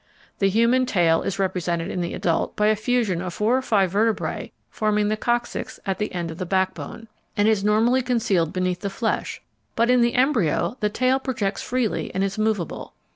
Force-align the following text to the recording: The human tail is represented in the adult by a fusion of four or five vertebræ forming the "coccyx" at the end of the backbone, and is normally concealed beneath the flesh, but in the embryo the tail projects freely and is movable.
The 0.39 0.49
human 0.49 0.87
tail 0.87 1.21
is 1.21 1.37
represented 1.37 1.91
in 1.91 2.01
the 2.01 2.15
adult 2.15 2.55
by 2.55 2.69
a 2.69 2.75
fusion 2.75 3.21
of 3.21 3.35
four 3.35 3.55
or 3.55 3.61
five 3.61 3.93
vertebræ 3.93 4.49
forming 4.67 5.09
the 5.09 5.15
"coccyx" 5.15 5.79
at 5.85 5.99
the 5.99 6.11
end 6.11 6.31
of 6.31 6.39
the 6.39 6.45
backbone, 6.47 7.07
and 7.37 7.47
is 7.47 7.63
normally 7.63 8.01
concealed 8.01 8.51
beneath 8.51 8.79
the 8.81 8.89
flesh, 8.89 9.43
but 9.75 9.91
in 9.91 10.01
the 10.01 10.15
embryo 10.15 10.75
the 10.79 10.89
tail 10.89 11.19
projects 11.19 11.61
freely 11.61 12.09
and 12.15 12.23
is 12.23 12.39
movable. 12.39 12.95